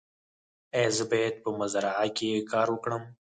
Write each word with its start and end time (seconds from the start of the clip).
ایا 0.75 0.89
زه 0.97 1.03
باید 1.11 1.35
په 1.43 1.49
مزرعه 1.59 2.07
کې 2.17 2.47
کار 2.51 2.67
وکړم؟ 2.71 3.03